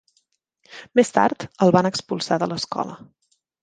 Més 1.01 1.13
tard, 1.19 1.47
el 1.67 1.77
van 1.79 1.93
expulsar 1.93 2.43
de 2.47 2.53
l'escola. 2.53 3.03